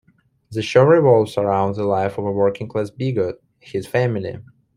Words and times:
The 0.49 0.63
show 0.63 0.83
revolves 0.83 1.37
around 1.37 1.75
the 1.75 1.83
life 1.83 2.17
of 2.17 2.25
a 2.25 2.31
working-class 2.31 2.89
bigot 2.89 3.35
and 3.61 3.71
his 3.71 3.85
family. 3.85 4.37